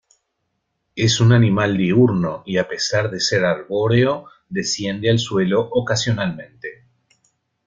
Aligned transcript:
Es 0.95 1.19
un 1.21 1.31
animal 1.31 1.77
diurno 1.77 2.41
y 2.47 2.57
a 2.57 2.67
pesar 2.67 3.11
de 3.11 3.19
ser 3.19 3.45
arbóreo 3.45 4.25
desciende 4.49 5.11
al 5.11 5.19
suelo 5.19 5.69
ocasionalmente. 5.71 6.87